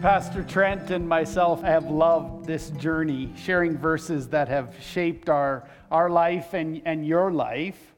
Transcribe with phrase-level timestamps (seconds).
[0.00, 6.08] Pastor Trent and myself have loved this journey, sharing verses that have shaped our, our
[6.08, 7.94] life and, and your life.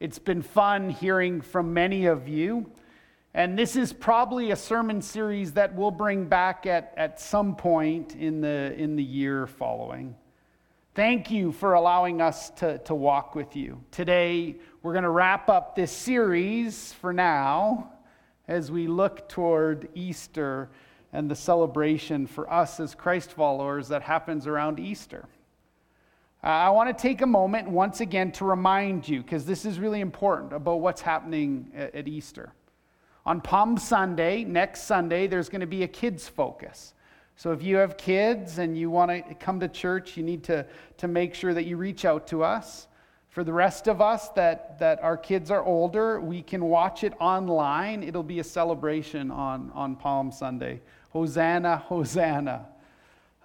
[0.00, 2.68] It's been fun hearing from many of you.
[3.34, 8.16] And this is probably a sermon series that we'll bring back at, at some point
[8.16, 10.16] in the, in the year following.
[10.96, 13.80] Thank you for allowing us to, to walk with you.
[13.92, 17.92] Today, we're going to wrap up this series for now
[18.48, 20.68] as we look toward Easter
[21.14, 25.26] and the celebration for us as Christ followers that happens around Easter.
[26.42, 29.78] Uh, I want to take a moment once again to remind you, because this is
[29.78, 32.52] really important, about what's happening at, at Easter.
[33.24, 36.94] On Palm Sunday, next Sunday, there's going to be a kids' focus.
[37.36, 40.66] So if you have kids and you want to come to church, you need to,
[40.98, 42.88] to make sure that you reach out to us.
[43.28, 47.12] For the rest of us that, that our kids are older, we can watch it
[47.20, 48.02] online.
[48.02, 50.80] It'll be a celebration on, on Palm Sunday
[51.14, 52.66] Hosanna, Hosanna.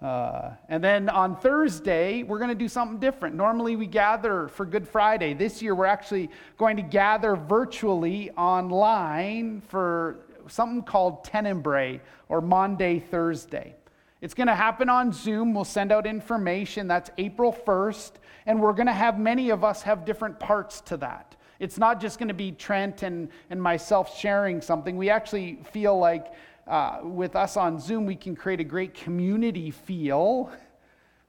[0.02, 3.36] Uh, and then on Thursday, we're going to do something different.
[3.36, 5.36] Normally, we gather for Good Friday.
[5.36, 13.02] This year, we're actually going to gather virtually online for something called Tenebrae or Maundy
[13.02, 13.76] Thursday.
[14.20, 15.54] It's going to happen on Zoom.
[15.54, 16.88] We'll send out information.
[16.88, 18.14] That's April 1st.
[18.48, 21.36] And we're going to have many of us have different parts to that.
[21.60, 24.98] It's not just going to be Trent and, and myself sharing something.
[24.98, 26.34] We actually feel like
[26.70, 30.52] uh, with us on Zoom, we can create a great community feel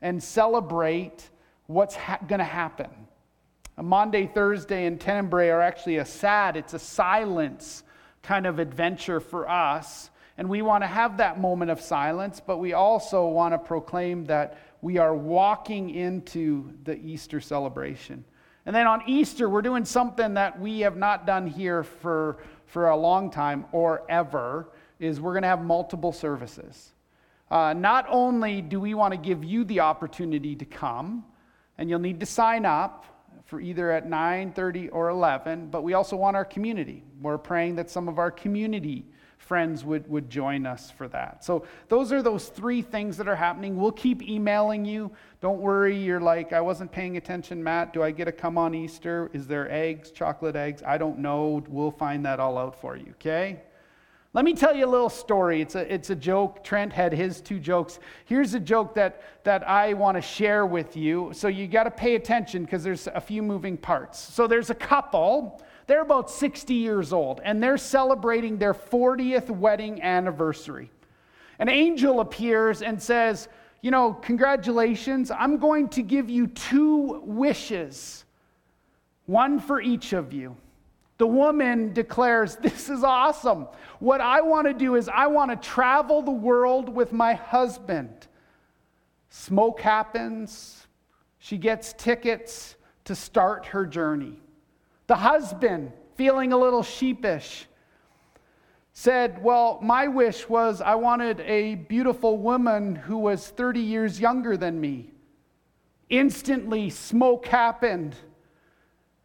[0.02, 1.30] and celebrate
[1.66, 2.90] what's ha- going to happen.
[3.78, 7.82] A Maundy, Thursday, and Tenebrae are actually a sad, it's a silence
[8.22, 10.10] kind of adventure for us.
[10.36, 14.26] And we want to have that moment of silence, but we also want to proclaim
[14.26, 18.24] that we are walking into the Easter celebration.
[18.66, 22.90] And then on Easter, we're doing something that we have not done here for, for
[22.90, 24.68] a long time or ever
[25.00, 26.90] is we're going to have multiple services.
[27.50, 31.24] Uh, not only do we want to give you the opportunity to come,
[31.78, 33.06] and you'll need to sign up
[33.46, 37.02] for either at 9:30 or 11, but we also want our community.
[37.20, 39.06] We're praying that some of our community
[39.38, 41.42] friends would, would join us for that.
[41.42, 43.76] So those are those three things that are happening.
[43.76, 45.10] We'll keep emailing you.
[45.40, 47.92] Don't worry, you're like, I wasn't paying attention, Matt.
[47.92, 49.28] Do I get to come on Easter?
[49.32, 50.84] Is there eggs, chocolate eggs?
[50.86, 51.64] I don't know.
[51.66, 53.62] We'll find that all out for you, okay?
[54.32, 55.60] Let me tell you a little story.
[55.60, 56.62] It's a, it's a joke.
[56.62, 57.98] Trent had his two jokes.
[58.26, 61.32] Here's a joke that, that I want to share with you.
[61.34, 64.20] So you got to pay attention because there's a few moving parts.
[64.20, 65.60] So there's a couple.
[65.88, 70.92] They're about 60 years old, and they're celebrating their 40th wedding anniversary.
[71.58, 73.48] An angel appears and says,
[73.82, 75.32] You know, congratulations.
[75.32, 78.24] I'm going to give you two wishes,
[79.26, 80.56] one for each of you.
[81.20, 83.68] The woman declares, This is awesome.
[83.98, 88.26] What I want to do is, I want to travel the world with my husband.
[89.28, 90.86] Smoke happens.
[91.38, 94.40] She gets tickets to start her journey.
[95.08, 97.66] The husband, feeling a little sheepish,
[98.94, 104.56] said, Well, my wish was I wanted a beautiful woman who was 30 years younger
[104.56, 105.10] than me.
[106.08, 108.16] Instantly, smoke happened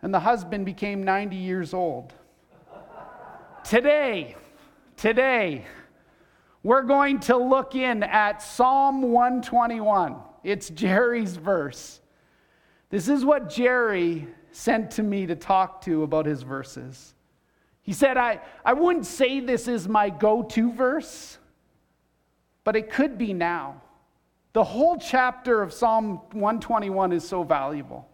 [0.01, 2.13] and the husband became 90 years old.
[3.63, 4.35] today,
[4.97, 5.65] today,
[6.63, 10.15] we're going to look in at Psalm 121.
[10.43, 12.01] It's Jerry's verse.
[12.89, 17.13] This is what Jerry sent to me to talk to about his verses.
[17.81, 21.37] He said, I, I wouldn't say this is my go to verse,
[22.63, 23.81] but it could be now.
[24.53, 28.09] The whole chapter of Psalm 121 is so valuable.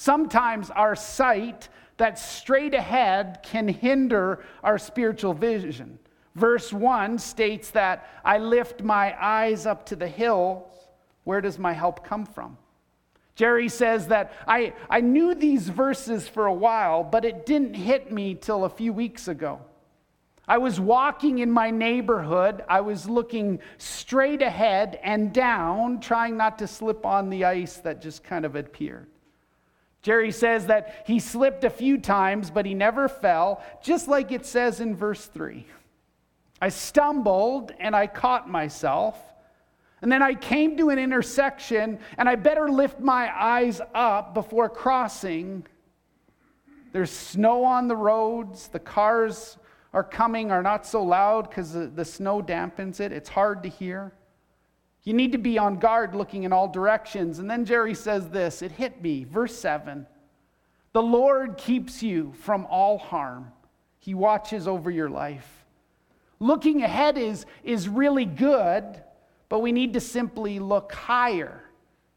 [0.00, 1.68] Sometimes our sight
[1.98, 5.98] that's straight ahead can hinder our spiritual vision.
[6.34, 10.64] Verse 1 states that I lift my eyes up to the hills.
[11.24, 12.56] Where does my help come from?
[13.34, 18.10] Jerry says that I, I knew these verses for a while, but it didn't hit
[18.10, 19.60] me till a few weeks ago.
[20.48, 22.64] I was walking in my neighborhood.
[22.70, 28.00] I was looking straight ahead and down, trying not to slip on the ice that
[28.00, 29.06] just kind of appeared.
[30.02, 34.46] Jerry says that he slipped a few times, but he never fell, just like it
[34.46, 35.66] says in verse 3.
[36.60, 39.18] I stumbled and I caught myself.
[40.02, 44.70] And then I came to an intersection, and I better lift my eyes up before
[44.70, 45.66] crossing.
[46.92, 48.68] There's snow on the roads.
[48.68, 49.58] The cars
[49.92, 53.12] are coming are not so loud because the, the snow dampens it.
[53.12, 54.12] It's hard to hear.
[55.04, 57.38] You need to be on guard looking in all directions.
[57.38, 59.24] And then Jerry says this it hit me.
[59.24, 60.06] Verse 7
[60.92, 63.52] The Lord keeps you from all harm,
[63.98, 65.64] He watches over your life.
[66.38, 69.02] Looking ahead is, is really good,
[69.50, 71.64] but we need to simply look higher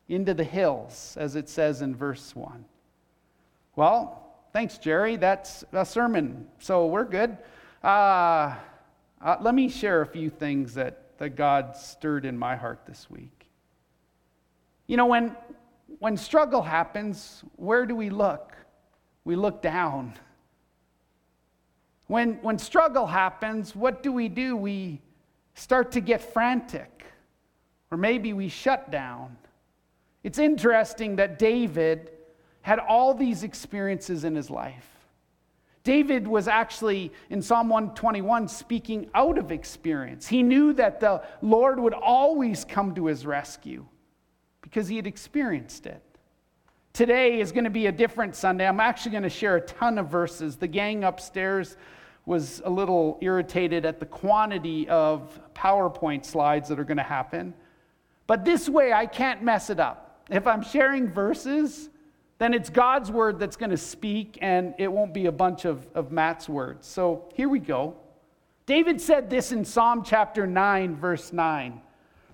[0.07, 2.63] into the hills, as it says in verse 1.
[3.75, 5.17] Well, thanks, Jerry.
[5.17, 7.37] That's a sermon, so we're good.
[7.83, 8.55] Uh,
[9.21, 13.09] uh, let me share a few things that, that God stirred in my heart this
[13.09, 13.47] week.
[14.87, 15.35] You know, when,
[15.99, 18.55] when struggle happens, where do we look?
[19.23, 20.13] We look down.
[22.07, 24.55] When, when struggle happens, what do we do?
[24.55, 25.01] We
[25.53, 27.05] start to get frantic,
[27.91, 29.37] or maybe we shut down.
[30.23, 32.11] It's interesting that David
[32.61, 34.92] had all these experiences in his life.
[35.83, 40.27] David was actually in Psalm 121 speaking out of experience.
[40.27, 43.85] He knew that the Lord would always come to his rescue
[44.61, 46.01] because he had experienced it.
[46.93, 48.65] Today is going to be a different Sunday.
[48.65, 50.55] I'm actually going to share a ton of verses.
[50.55, 51.75] The gang upstairs
[52.25, 57.53] was a little irritated at the quantity of PowerPoint slides that are going to happen.
[58.25, 60.21] But this way, I can't mess it up.
[60.29, 61.89] If I'm sharing verses,
[62.43, 65.87] then it's God's word that's going to speak, and it won't be a bunch of,
[65.95, 66.85] of Matt's words.
[66.85, 67.95] So here we go.
[68.65, 71.81] David said this in Psalm chapter 9, verse 9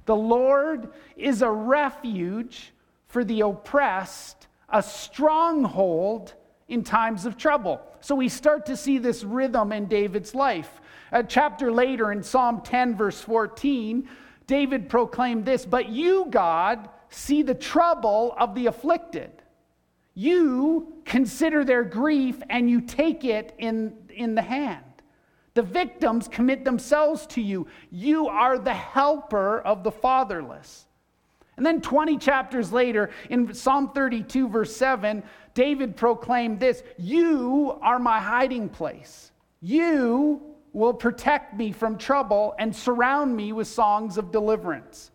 [0.06, 2.74] The Lord is a refuge
[3.08, 6.34] for the oppressed, a stronghold
[6.68, 7.80] in times of trouble.
[8.02, 10.82] So we start to see this rhythm in David's life.
[11.12, 14.10] A chapter later in Psalm 10, verse 14,
[14.48, 19.39] David proclaimed this But you, God, see the trouble of the afflicted.
[20.20, 24.84] You consider their grief and you take it in, in the hand.
[25.54, 27.68] The victims commit themselves to you.
[27.90, 30.88] You are the helper of the fatherless.
[31.56, 35.24] And then 20 chapters later, in Psalm 32, verse 7,
[35.54, 39.32] David proclaimed this You are my hiding place.
[39.62, 40.42] You
[40.74, 45.12] will protect me from trouble and surround me with songs of deliverance.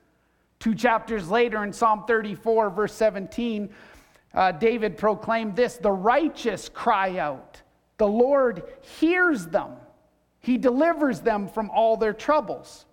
[0.61, 3.69] Two chapters later, in Psalm 34, verse 17,
[4.35, 7.61] uh, David proclaimed this The righteous cry out,
[7.99, 8.65] the Lord
[8.99, 9.73] hears them,
[10.41, 12.87] he delivers them from all their troubles.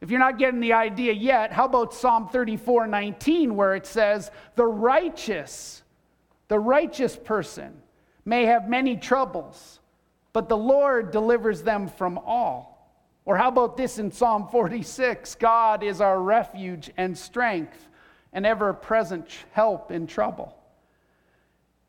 [0.00, 4.30] If you're not getting the idea yet, how about Psalm 34 19, where it says,
[4.54, 5.82] The righteous,
[6.48, 7.72] the righteous person
[8.24, 9.80] may have many troubles,
[10.32, 12.74] but the Lord delivers them from all.
[13.24, 17.88] Or how about this in Psalm 46 God is our refuge and strength,
[18.32, 20.54] and ever present help in trouble.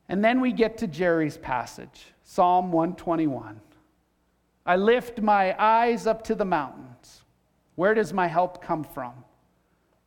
[0.07, 3.59] And then we get to Jerry's passage, Psalm 121.
[4.65, 7.23] I lift my eyes up to the mountains.
[7.75, 9.13] Where does my help come from?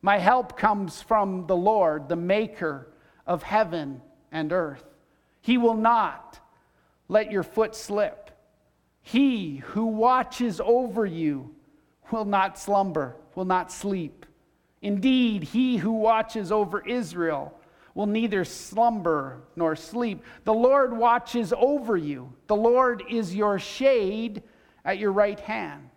[0.01, 2.87] My help comes from the Lord, the maker
[3.27, 4.01] of heaven
[4.31, 4.83] and earth.
[5.41, 6.39] He will not
[7.07, 8.31] let your foot slip.
[9.01, 11.53] He who watches over you
[12.11, 14.25] will not slumber, will not sleep.
[14.81, 17.58] Indeed, he who watches over Israel
[17.95, 20.23] will neither slumber nor sleep.
[20.43, 24.43] The Lord watches over you, the Lord is your shade
[24.85, 25.89] at your right hand.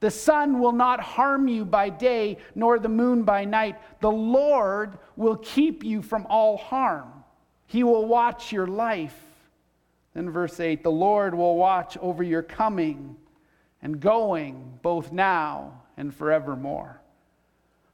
[0.00, 3.76] The sun will not harm you by day, nor the moon by night.
[4.00, 7.22] The Lord will keep you from all harm.
[7.66, 9.16] He will watch your life.
[10.14, 13.16] Then, verse 8 the Lord will watch over your coming
[13.80, 17.01] and going, both now and forevermore.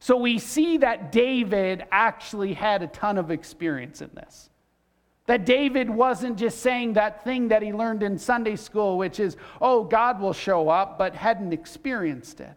[0.00, 4.50] So we see that David actually had a ton of experience in this.
[5.26, 9.37] That David wasn't just saying that thing that he learned in Sunday school, which is,
[9.61, 12.55] oh, God will show up, but hadn't experienced it.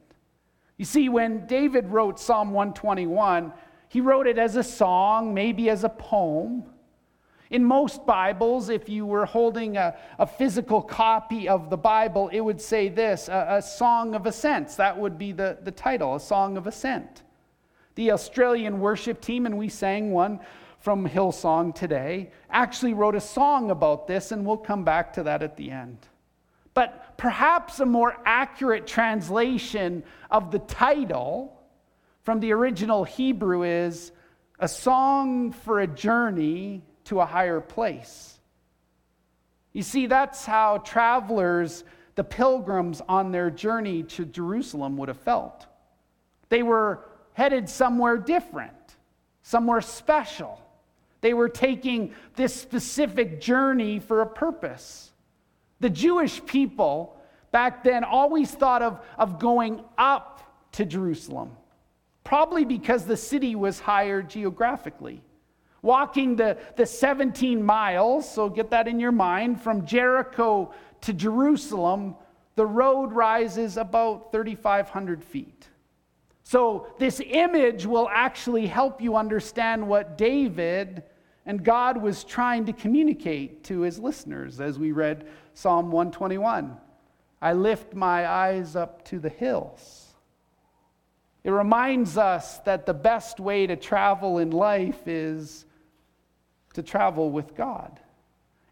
[0.77, 3.51] You see, when David wrote Psalm 121,
[3.89, 6.63] he wrote it as a song, maybe as a poem.
[7.49, 12.39] In most Bibles, if you were holding a, a physical copy of the Bible, it
[12.39, 14.77] would say this a, a song of ascents.
[14.77, 17.23] That would be the, the title, a song of ascent.
[17.95, 20.39] The Australian worship team, and we sang one
[20.79, 25.43] from Hillsong today, actually wrote a song about this, and we'll come back to that
[25.43, 25.97] at the end.
[26.73, 31.61] But perhaps a more accurate translation of the title
[32.23, 34.11] from the original Hebrew is
[34.59, 38.39] A Song for a Journey to a Higher Place.
[39.73, 41.83] You see, that's how travelers,
[42.15, 45.65] the pilgrims on their journey to Jerusalem, would have felt.
[46.49, 48.95] They were headed somewhere different,
[49.43, 50.59] somewhere special.
[51.21, 55.11] They were taking this specific journey for a purpose.
[55.79, 57.17] The Jewish people
[57.51, 60.41] back then always thought of, of going up
[60.73, 61.51] to Jerusalem,
[62.23, 65.21] probably because the city was higher geographically.
[65.83, 72.15] Walking the, the 17 miles, so get that in your mind, from Jericho to Jerusalem
[72.55, 75.67] the road rises about 3,500 feet.
[76.43, 81.03] So, this image will actually help you understand what David
[81.45, 86.77] and God was trying to communicate to his listeners as we read Psalm 121.
[87.41, 90.07] I lift my eyes up to the hills.
[91.43, 95.65] It reminds us that the best way to travel in life is
[96.73, 97.99] to travel with God.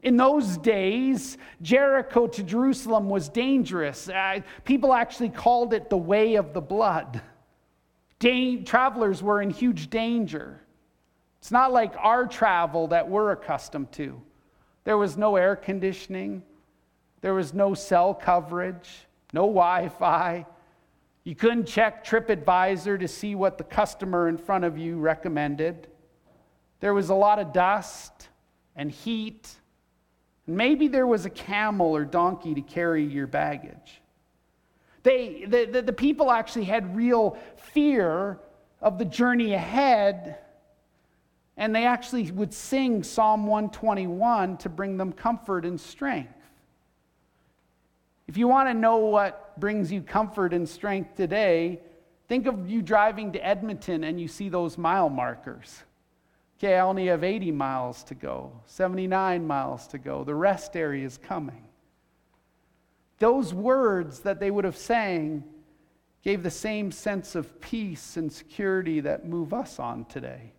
[0.02, 4.10] In those days, Jericho to Jerusalem was dangerous.
[4.64, 7.22] People actually called it the way of the blood.
[8.20, 10.62] Da- travelers were in huge danger.
[11.40, 14.22] It's not like our travel that we're accustomed to.
[14.84, 16.44] There was no air conditioning,
[17.22, 18.90] there was no cell coverage,
[19.34, 20.46] no Wi Fi.
[21.24, 25.88] You couldn't check TripAdvisor to see what the customer in front of you recommended.
[26.80, 28.30] There was a lot of dust
[28.76, 29.50] and heat.
[30.48, 34.02] And maybe there was a camel or donkey to carry your baggage.
[35.04, 38.40] They, the, the, the people actually had real fear
[38.82, 40.38] of the journey ahead,
[41.58, 46.34] and they actually would sing Psalm 121 to bring them comfort and strength.
[48.28, 51.80] If you want to know what brings you comfort and strength today,
[52.28, 55.84] think of you driving to Edmonton and you see those mile markers.
[56.60, 60.24] Okay, I only have 80 miles to go, 79 miles to go.
[60.24, 61.69] The rest area is coming.
[63.20, 65.44] Those words that they would have sang
[66.24, 70.54] gave the same sense of peace and security that move us on today.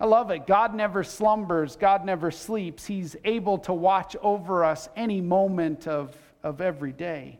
[0.00, 0.46] I love it.
[0.46, 2.86] God never slumbers, God never sleeps.
[2.86, 7.38] He's able to watch over us any moment of of every day.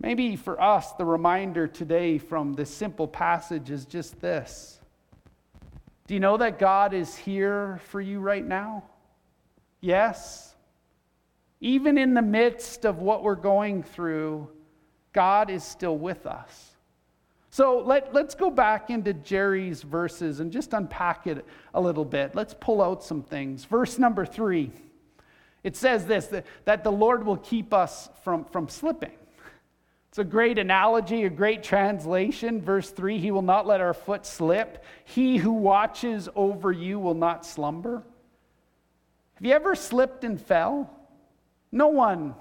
[0.00, 4.80] Maybe for us, the reminder today from this simple passage is just this
[6.06, 8.84] Do you know that God is here for you right now?
[9.80, 10.51] Yes.
[11.62, 14.48] Even in the midst of what we're going through,
[15.12, 16.72] God is still with us.
[17.50, 22.34] So let, let's go back into Jerry's verses and just unpack it a little bit.
[22.34, 23.64] Let's pull out some things.
[23.64, 24.72] Verse number three.
[25.62, 29.12] It says this that, that the Lord will keep us from, from slipping.
[30.08, 32.60] It's a great analogy, a great translation.
[32.60, 34.84] Verse 3 He will not let our foot slip.
[35.04, 38.02] He who watches over you will not slumber.
[39.34, 40.90] Have you ever slipped and fell?
[41.72, 42.34] No one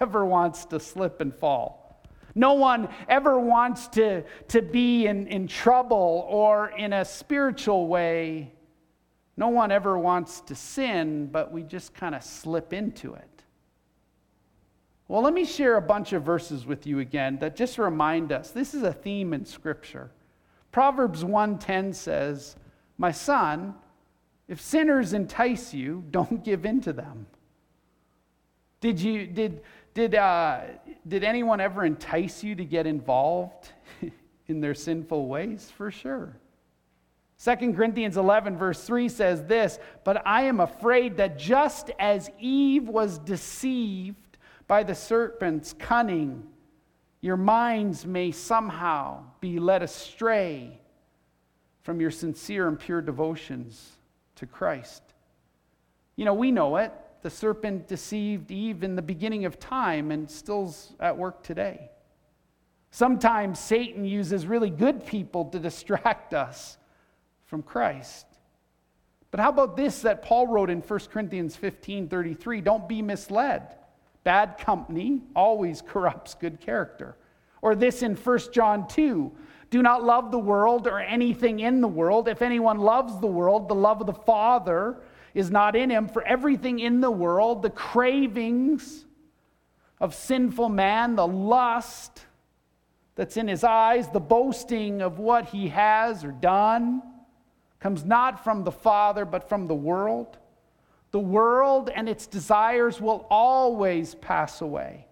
[0.00, 2.02] ever wants to slip and fall.
[2.34, 8.52] No one ever wants to, to be in, in trouble or in a spiritual way
[9.38, 13.44] no one ever wants to sin, but we just kind of slip into it.
[15.06, 18.50] Well, let me share a bunch of verses with you again that just remind us
[18.50, 20.10] this is a theme in Scripture.
[20.72, 22.56] Proverbs 1:10 says,
[22.98, 23.76] "My son,
[24.48, 27.28] if sinners entice you, don't give in to them."
[28.80, 29.62] Did you did
[29.94, 30.60] did uh,
[31.06, 33.72] did anyone ever entice you to get involved
[34.46, 35.72] in their sinful ways?
[35.76, 36.36] For sure.
[37.42, 42.88] 2 Corinthians 11, verse 3 says this But I am afraid that just as Eve
[42.88, 46.44] was deceived by the serpent's cunning,
[47.20, 50.80] your minds may somehow be led astray
[51.82, 53.92] from your sincere and pure devotions
[54.36, 55.02] to Christ.
[56.16, 56.92] You know, we know it.
[57.22, 61.90] The serpent deceived Eve in the beginning of time and still's at work today.
[62.90, 66.78] Sometimes Satan uses really good people to distract us
[67.46, 68.26] from Christ.
[69.30, 72.60] But how about this that Paul wrote in 1 Corinthians 15 33?
[72.60, 73.74] Don't be misled.
[74.24, 77.16] Bad company always corrupts good character.
[77.60, 79.32] Or this in 1 John 2
[79.70, 82.28] Do not love the world or anything in the world.
[82.28, 84.98] If anyone loves the world, the love of the Father
[85.34, 86.08] is not in him.
[86.08, 89.04] For everything in the world, the cravings
[90.00, 92.24] of sinful man, the lust
[93.14, 97.02] that's in his eyes, the boasting of what he has or done,
[97.80, 100.38] comes not from the Father, but from the world.
[101.10, 105.06] The world and its desires will always pass away,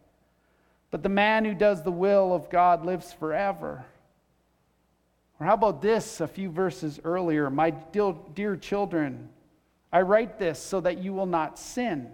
[0.91, 3.85] but the man who does the will of God lives forever.
[5.41, 7.51] Or how about this a few verses earlier?
[7.51, 9.29] My dear children,
[9.93, 12.11] I write this so that you will not sin.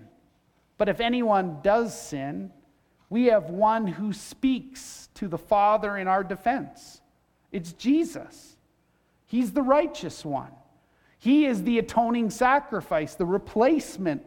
[0.79, 2.52] But if anyone does sin,
[3.09, 7.00] we have one who speaks to the Father in our defense.
[7.50, 8.57] It's Jesus.
[9.26, 10.50] He's the righteous one.
[11.19, 14.23] He is the atoning sacrifice, the replacement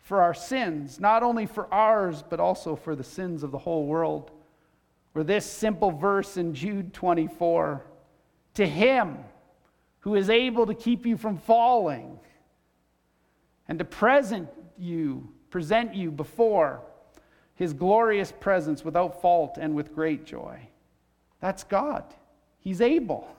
[0.00, 3.86] for our sins, not only for ours, but also for the sins of the whole
[3.86, 4.30] world.
[5.14, 7.84] Or this simple verse in Jude 24
[8.54, 9.18] To him
[10.00, 12.18] who is able to keep you from falling
[13.72, 16.82] and to present you, present you before
[17.54, 20.60] his glorious presence without fault and with great joy.
[21.40, 22.04] That's God.
[22.58, 23.34] He's able.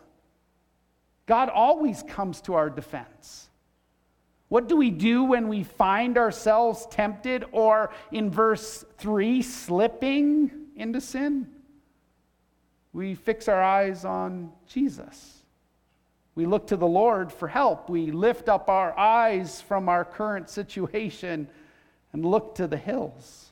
[1.28, 3.48] God always comes to our defense.
[4.48, 11.00] What do we do when we find ourselves tempted or, in verse 3, slipping into
[11.00, 11.48] sin?
[12.92, 15.43] We fix our eyes on Jesus.
[16.36, 17.90] We look to the Lord for help.
[17.90, 21.48] We lift up our eyes from our current situation
[22.12, 23.52] and look to the hills.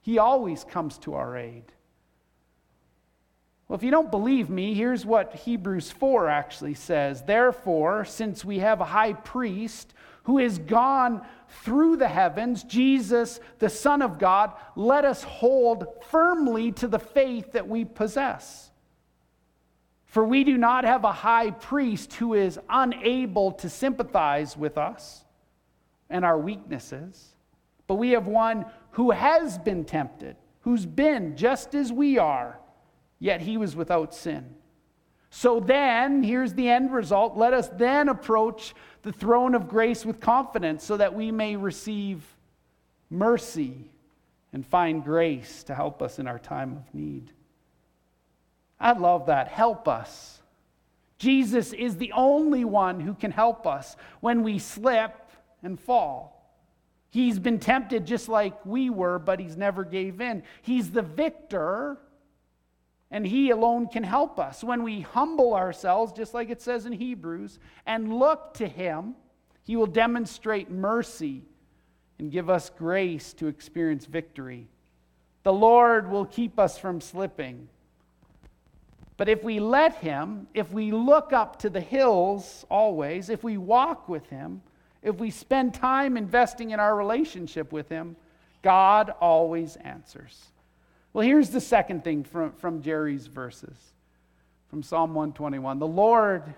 [0.00, 1.64] He always comes to our aid.
[3.66, 7.22] Well, if you don't believe me, here's what Hebrews 4 actually says.
[7.22, 9.94] Therefore, since we have a high priest
[10.24, 11.22] who has gone
[11.62, 17.52] through the heavens, Jesus, the Son of God, let us hold firmly to the faith
[17.52, 18.70] that we possess.
[20.14, 25.24] For we do not have a high priest who is unable to sympathize with us
[26.08, 27.34] and our weaknesses,
[27.88, 32.60] but we have one who has been tempted, who's been just as we are,
[33.18, 34.54] yet he was without sin.
[35.30, 37.36] So then, here's the end result.
[37.36, 42.22] Let us then approach the throne of grace with confidence so that we may receive
[43.10, 43.90] mercy
[44.52, 47.32] and find grace to help us in our time of need.
[48.80, 49.48] I love that.
[49.48, 50.40] Help us.
[51.18, 55.14] Jesus is the only one who can help us when we slip
[55.62, 56.34] and fall.
[57.10, 60.42] He's been tempted just like we were, but he's never gave in.
[60.62, 61.96] He's the victor,
[63.10, 64.64] and he alone can help us.
[64.64, 69.14] When we humble ourselves, just like it says in Hebrews, and look to him,
[69.62, 71.44] he will demonstrate mercy
[72.18, 74.68] and give us grace to experience victory.
[75.44, 77.68] The Lord will keep us from slipping.
[79.16, 83.56] But if we let Him, if we look up to the hills always, if we
[83.56, 84.62] walk with Him,
[85.02, 88.16] if we spend time investing in our relationship with Him,
[88.62, 90.46] God always answers.
[91.12, 93.76] Well, here's the second thing from, from Jerry's verses
[94.74, 95.78] from Psalm 121.
[95.78, 96.52] The Lord,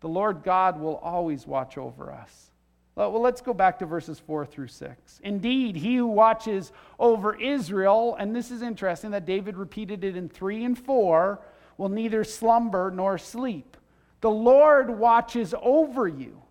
[0.00, 2.49] the Lord God will always watch over us.
[2.96, 5.20] Well, let's go back to verses 4 through 6.
[5.22, 10.28] Indeed, he who watches over Israel, and this is interesting that David repeated it in
[10.28, 11.40] 3 and 4,
[11.78, 13.76] will neither slumber nor sleep.
[14.20, 16.42] The Lord watches over you.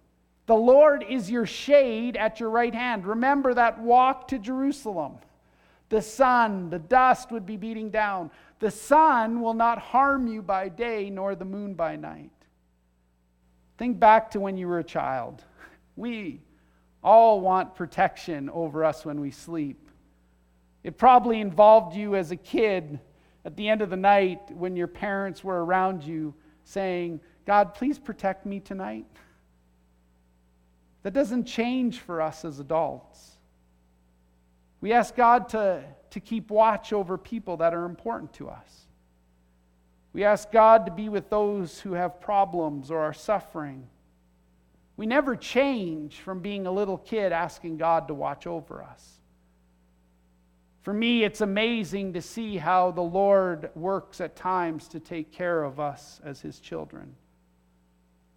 [0.47, 3.05] The Lord is your shade at your right hand.
[3.05, 5.17] Remember that walk to Jerusalem.
[5.89, 8.31] The sun, the dust would be beating down.
[8.59, 12.31] The sun will not harm you by day, nor the moon by night.
[13.77, 15.43] Think back to when you were a child.
[15.99, 16.39] We
[17.03, 19.89] all want protection over us when we sleep.
[20.81, 23.01] It probably involved you as a kid
[23.43, 26.33] at the end of the night when your parents were around you
[26.63, 29.07] saying, God, please protect me tonight.
[31.03, 33.37] That doesn't change for us as adults.
[34.79, 38.85] We ask God to, to keep watch over people that are important to us.
[40.13, 43.85] We ask God to be with those who have problems or are suffering.
[44.99, 49.21] We never change from being a little kid asking God to watch over us.
[50.81, 55.63] For me, it's amazing to see how the Lord works at times to take care
[55.63, 57.15] of us as his children.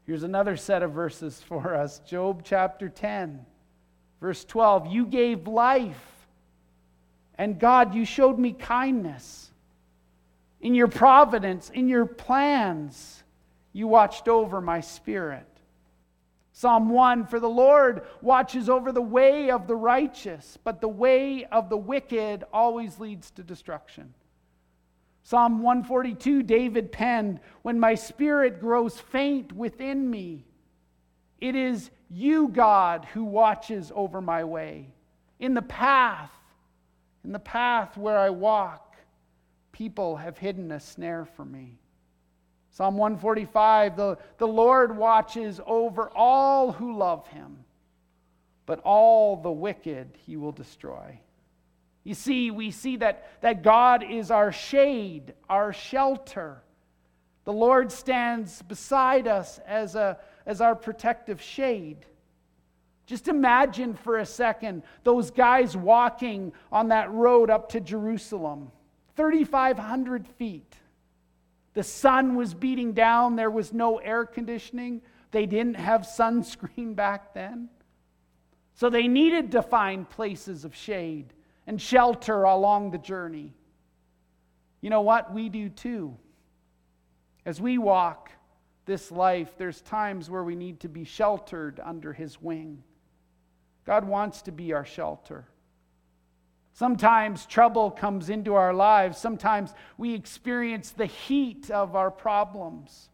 [0.06, 3.44] Here's another set of verses for us Job chapter 10,
[4.20, 4.86] verse 12.
[4.86, 6.28] You gave life,
[7.34, 9.50] and God, you showed me kindness.
[10.60, 13.24] In your providence, in your plans,
[13.72, 15.48] you watched over my spirit.
[16.62, 21.44] Psalm 1 For the Lord watches over the way of the righteous, but the way
[21.46, 24.14] of the wicked always leads to destruction.
[25.24, 30.44] Psalm 142, David penned, When my spirit grows faint within me,
[31.40, 34.86] it is you, God, who watches over my way.
[35.40, 36.30] In the path,
[37.24, 38.94] in the path where I walk,
[39.72, 41.81] people have hidden a snare for me.
[42.72, 47.58] Psalm 145 the, the Lord watches over all who love him,
[48.64, 51.20] but all the wicked he will destroy.
[52.02, 56.62] You see, we see that, that God is our shade, our shelter.
[57.44, 62.06] The Lord stands beside us as, a, as our protective shade.
[63.04, 68.72] Just imagine for a second those guys walking on that road up to Jerusalem,
[69.14, 70.74] 3,500 feet.
[71.74, 73.36] The sun was beating down.
[73.36, 75.02] There was no air conditioning.
[75.30, 77.68] They didn't have sunscreen back then.
[78.74, 81.32] So they needed to find places of shade
[81.66, 83.54] and shelter along the journey.
[84.80, 85.32] You know what?
[85.32, 86.16] We do too.
[87.44, 88.30] As we walk
[88.84, 92.82] this life, there's times where we need to be sheltered under His wing.
[93.84, 95.46] God wants to be our shelter.
[96.72, 99.18] Sometimes trouble comes into our lives.
[99.18, 103.10] Sometimes we experience the heat of our problems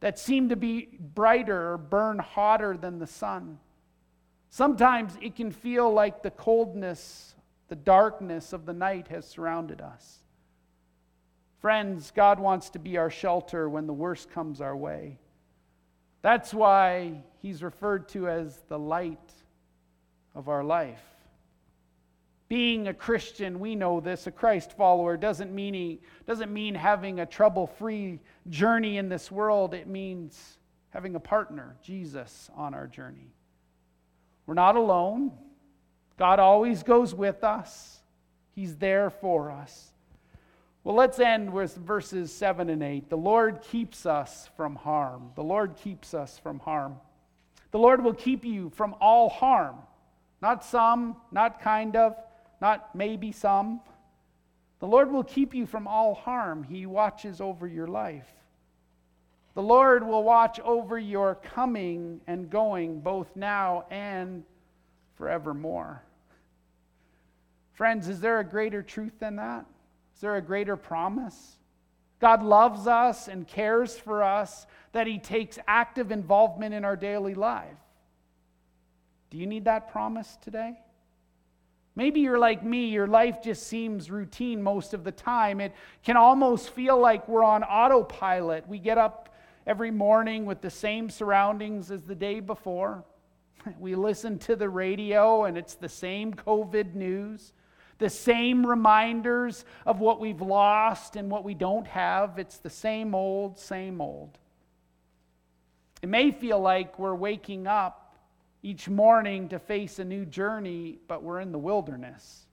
[0.00, 3.58] that seem to be brighter or burn hotter than the sun.
[4.48, 7.34] Sometimes it can feel like the coldness,
[7.68, 10.18] the darkness of the night has surrounded us.
[11.60, 15.18] Friends, God wants to be our shelter when the worst comes our way.
[16.22, 19.32] That's why he's referred to as the light
[20.34, 21.02] of our life.
[22.50, 27.20] Being a Christian, we know this, a Christ follower, doesn't mean, he, doesn't mean having
[27.20, 29.72] a trouble free journey in this world.
[29.72, 30.58] It means
[30.90, 33.32] having a partner, Jesus, on our journey.
[34.46, 35.30] We're not alone.
[36.18, 38.00] God always goes with us,
[38.56, 39.92] He's there for us.
[40.82, 43.10] Well, let's end with verses 7 and 8.
[43.10, 45.30] The Lord keeps us from harm.
[45.36, 46.96] The Lord keeps us from harm.
[47.70, 49.76] The Lord will keep you from all harm.
[50.42, 52.16] Not some, not kind of,
[52.60, 53.80] not maybe some.
[54.80, 56.62] The Lord will keep you from all harm.
[56.62, 58.28] He watches over your life.
[59.54, 64.44] The Lord will watch over your coming and going, both now and
[65.16, 66.02] forevermore.
[67.72, 69.66] Friends, is there a greater truth than that?
[70.14, 71.56] Is there a greater promise?
[72.20, 77.34] God loves us and cares for us, that He takes active involvement in our daily
[77.34, 77.78] life.
[79.30, 80.78] Do you need that promise today?
[81.96, 85.60] Maybe you're like me, your life just seems routine most of the time.
[85.60, 85.72] It
[86.04, 88.68] can almost feel like we're on autopilot.
[88.68, 89.34] We get up
[89.66, 93.04] every morning with the same surroundings as the day before.
[93.78, 97.52] We listen to the radio and it's the same COVID news,
[97.98, 102.38] the same reminders of what we've lost and what we don't have.
[102.38, 104.38] It's the same old, same old.
[106.00, 107.99] It may feel like we're waking up
[108.62, 112.46] each morning to face a new journey, but we're in the wilderness.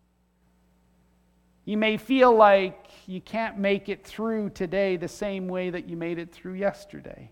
[1.66, 5.98] You may feel like you can't make it through today the same way that you
[5.98, 7.30] made it through yesterday.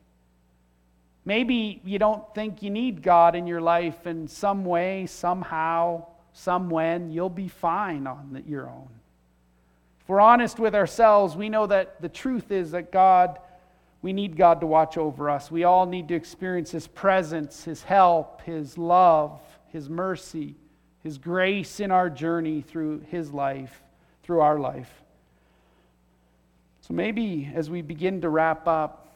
[1.24, 6.70] Maybe you don't think you need God in your life in some way, somehow, some
[6.70, 7.12] when.
[7.12, 8.90] You'll be fine on your own.
[10.02, 13.40] If we're honest with ourselves, we know that the truth is that God
[14.06, 15.50] we need God to watch over us.
[15.50, 20.54] We all need to experience His presence, His help, His love, His mercy,
[21.02, 23.82] His grace in our journey through His life,
[24.22, 25.02] through our life.
[26.82, 29.08] So maybe as we begin to wrap up,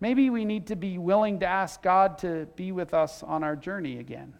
[0.00, 3.56] maybe we need to be willing to ask God to be with us on our
[3.56, 4.34] journey again.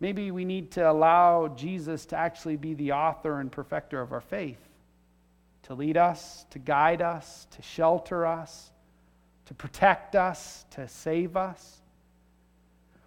[0.00, 4.20] Maybe we need to allow Jesus to actually be the author and perfecter of our
[4.20, 4.58] faith
[5.66, 8.70] to lead us, to guide us, to shelter us,
[9.46, 11.80] to protect us, to save us.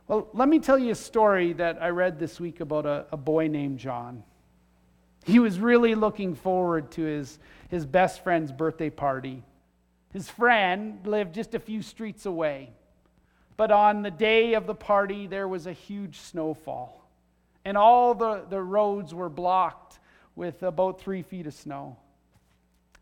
[0.10, 3.18] Well, let me tell you a story that I read this week about a, a
[3.18, 4.24] boy named John.
[5.24, 9.44] He was really looking forward to his, his best friend's birthday party.
[10.12, 12.72] His friend lived just a few streets away.
[13.56, 17.10] But on the day of the party, there was a huge snowfall.
[17.64, 20.00] And all the, the roads were blocked
[20.36, 21.96] with about three feet of snow.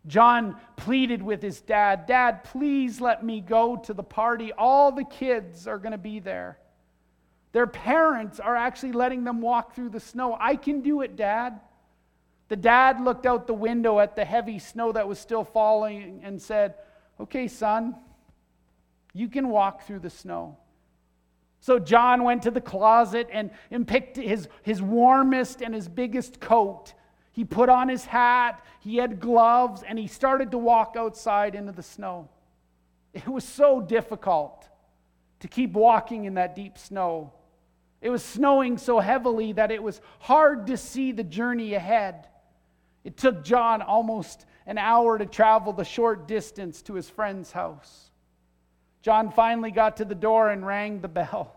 [0.05, 4.53] John pleaded with his dad, Dad, please let me go to the party.
[4.53, 6.59] All the kids are going to be there.
[7.51, 10.37] Their parents are actually letting them walk through the snow.
[10.39, 11.59] I can do it, Dad.
[12.49, 16.41] The dad looked out the window at the heavy snow that was still falling and
[16.41, 16.75] said,
[17.19, 17.95] Okay, son,
[19.13, 20.57] you can walk through the snow.
[21.59, 26.39] So John went to the closet and, and picked his, his warmest and his biggest
[26.39, 26.93] coat
[27.37, 31.71] he put on his hat, he had gloves, and he started to walk outside into
[31.71, 32.29] the snow.
[33.13, 34.67] It was so difficult
[35.41, 37.31] to keep walking in that deep snow.
[38.01, 42.27] It was snowing so heavily that it was hard to see the journey ahead.
[43.03, 48.09] It took John almost an hour to travel the short distance to his friend's house.
[49.03, 51.55] John finally got to the door and rang the bell.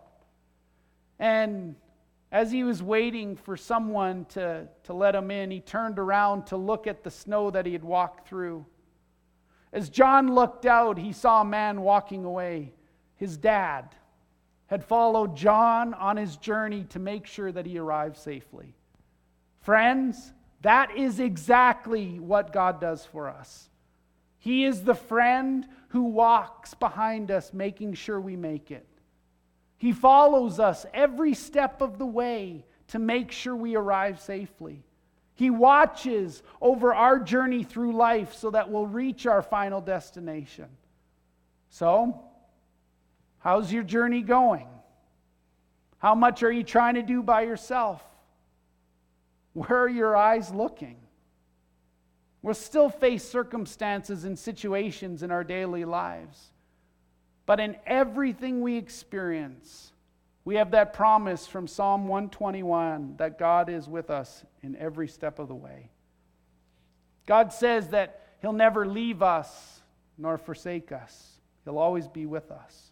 [1.17, 1.75] And
[2.31, 6.57] as he was waiting for someone to, to let him in, he turned around to
[6.57, 8.65] look at the snow that he had walked through.
[9.73, 12.73] As John looked out, he saw a man walking away.
[13.15, 13.95] His dad
[14.67, 18.75] had followed John on his journey to make sure that he arrived safely.
[19.59, 23.69] Friends, that is exactly what God does for us.
[24.37, 28.87] He is the friend who walks behind us, making sure we make it.
[29.81, 34.83] He follows us every step of the way to make sure we arrive safely.
[35.33, 40.67] He watches over our journey through life so that we'll reach our final destination.
[41.71, 42.21] So,
[43.39, 44.67] how's your journey going?
[45.97, 48.03] How much are you trying to do by yourself?
[49.53, 50.97] Where are your eyes looking?
[52.43, 56.51] We'll still face circumstances and situations in our daily lives.
[57.45, 59.91] But in everything we experience,
[60.43, 65.39] we have that promise from Psalm 121 that God is with us in every step
[65.39, 65.89] of the way.
[67.27, 69.81] God says that He'll never leave us
[70.17, 72.91] nor forsake us, He'll always be with us.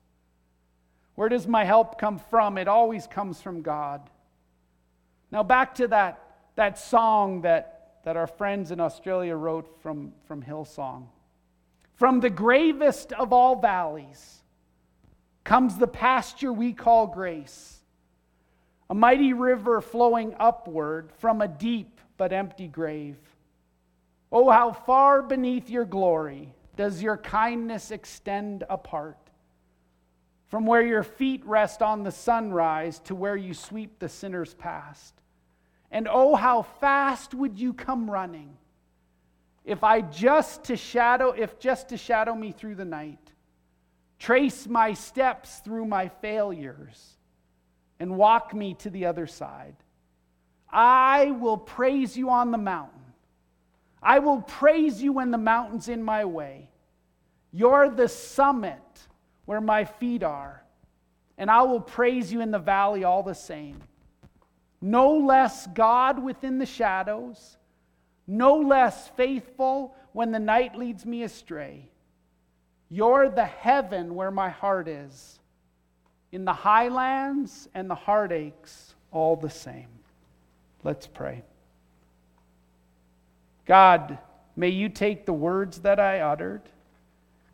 [1.15, 2.57] Where does my help come from?
[2.57, 4.09] It always comes from God.
[5.31, 6.21] Now, back to that,
[6.55, 11.07] that song that, that our friends in Australia wrote from, from Hillsong.
[11.99, 14.41] From the gravest of all valleys
[15.43, 17.81] comes the pasture we call grace,
[18.89, 23.17] a mighty river flowing upward from a deep but empty grave.
[24.31, 29.17] Oh, how far beneath your glory does your kindness extend apart?
[30.47, 35.15] From where your feet rest on the sunrise to where you sweep the sinner's past.
[35.91, 38.55] And oh, how fast would you come running
[39.65, 43.33] if I just to shadow, if just to shadow me through the night,
[44.17, 47.17] trace my steps through my failures,
[47.99, 49.75] and walk me to the other side.
[50.71, 52.99] I will praise you on the mountain.
[54.01, 56.69] I will praise you when the mountain's in my way.
[57.51, 58.79] You're the summit
[59.45, 60.63] where my feet are,
[61.37, 63.81] and I will praise you in the valley all the same.
[64.81, 67.57] No less God within the shadows,
[68.29, 71.89] no less faithful when the night leads me astray.
[72.89, 75.39] You're the heaven where my heart is,
[76.31, 79.87] in the highlands and the heartaches, all the same.
[80.83, 81.43] Let's pray.
[83.65, 84.19] God,
[84.55, 86.61] may you take the words that I uttered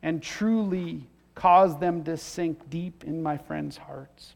[0.03, 4.35] and truly cause them to sink deep in my friends' hearts.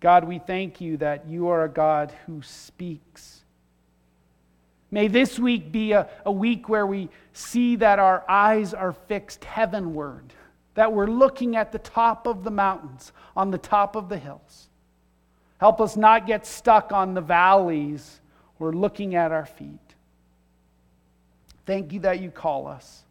[0.00, 3.37] God, we thank you that you are a God who speaks.
[4.90, 9.44] May this week be a, a week where we see that our eyes are fixed
[9.44, 10.32] heavenward,
[10.74, 14.68] that we're looking at the top of the mountains, on the top of the hills.
[15.58, 18.20] Help us not get stuck on the valleys
[18.58, 19.78] or looking at our feet.
[21.66, 23.02] Thank you that you call us.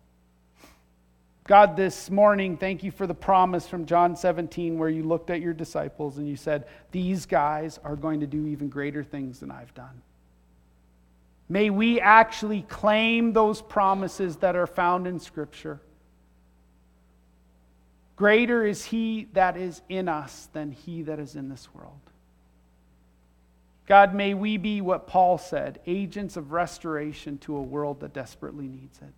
[1.45, 5.39] God, this morning, thank you for the promise from John 17 where you looked at
[5.39, 9.51] your disciples and you said, These guys are going to do even greater things than
[9.51, 10.01] I've done.
[11.49, 15.79] May we actually claim those promises that are found in Scripture.
[18.17, 21.99] Greater is he that is in us than he that is in this world.
[23.85, 28.67] God, may we be what Paul said agents of restoration to a world that desperately
[28.67, 29.13] needs it.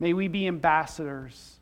[0.00, 1.60] May we be ambassadors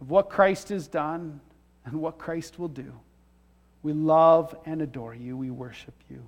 [0.00, 1.40] of what Christ has done
[1.84, 2.92] and what Christ will do.
[3.82, 5.36] We love and adore you.
[5.36, 6.22] We worship you.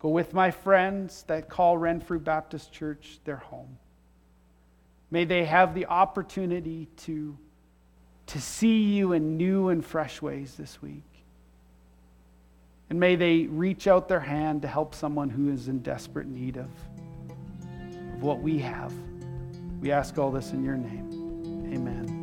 [0.00, 3.78] Go with my friends that call Renfrew Baptist Church their home.
[5.10, 7.36] May they have the opportunity to,
[8.26, 11.04] to see you in new and fresh ways this week.
[12.88, 16.56] And may they reach out their hand to help someone who is in desperate need
[16.56, 16.70] of,
[18.14, 18.92] of what we have.
[19.80, 21.72] We ask all this in your name.
[21.72, 22.19] Amen.